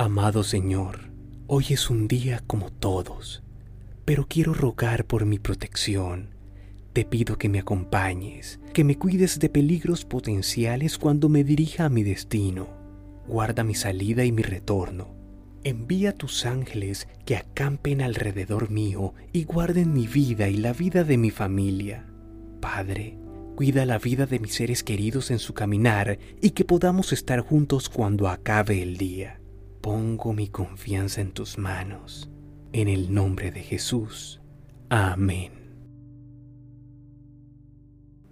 [0.00, 1.10] Amado Señor,
[1.48, 3.42] hoy es un día como todos,
[4.04, 6.36] pero quiero rogar por mi protección.
[6.92, 11.88] Te pido que me acompañes, que me cuides de peligros potenciales cuando me dirija a
[11.88, 12.68] mi destino.
[13.26, 15.16] Guarda mi salida y mi retorno.
[15.64, 21.18] Envía tus ángeles que acampen alrededor mío y guarden mi vida y la vida de
[21.18, 22.06] mi familia.
[22.60, 23.18] Padre,
[23.56, 27.88] cuida la vida de mis seres queridos en su caminar y que podamos estar juntos
[27.88, 29.40] cuando acabe el día.
[29.80, 32.30] Pongo mi confianza en tus manos.
[32.72, 34.40] En el nombre de Jesús.
[34.90, 35.52] Amén.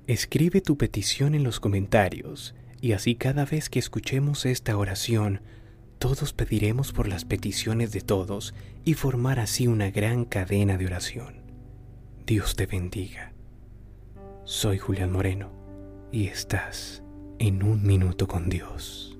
[0.07, 5.41] Escribe tu petición en los comentarios y así cada vez que escuchemos esta oración,
[5.99, 11.43] todos pediremos por las peticiones de todos y formar así una gran cadena de oración.
[12.27, 13.33] Dios te bendiga.
[14.45, 15.51] Soy Julián Moreno
[16.13, 17.03] y estás
[17.39, 19.16] en un minuto con Dios.